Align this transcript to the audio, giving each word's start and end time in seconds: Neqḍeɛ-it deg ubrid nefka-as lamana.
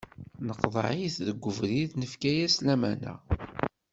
Neqḍeɛ-it 0.47 1.15
deg 1.27 1.43
ubrid 1.49 1.91
nefka-as 1.95 2.55
lamana. 2.65 3.13